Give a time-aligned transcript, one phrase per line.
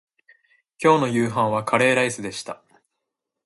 [0.83, 2.63] 今日の夕飯はカレーライスでした